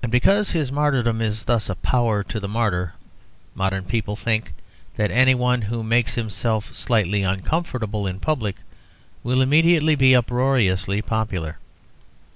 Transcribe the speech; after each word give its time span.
And 0.00 0.12
because 0.12 0.52
his 0.52 0.70
martyrdom 0.70 1.20
is 1.20 1.42
thus 1.42 1.68
a 1.68 1.74
power 1.74 2.22
to 2.22 2.38
the 2.38 2.46
martyr, 2.46 2.94
modern 3.56 3.82
people 3.82 4.14
think 4.14 4.54
that 4.94 5.10
any 5.10 5.34
one 5.34 5.62
who 5.62 5.82
makes 5.82 6.14
himself 6.14 6.72
slightly 6.72 7.24
uncomfortable 7.24 8.06
in 8.06 8.20
public 8.20 8.54
will 9.24 9.40
immediately 9.42 9.96
be 9.96 10.14
uproariously 10.14 11.02
popular. 11.02 11.58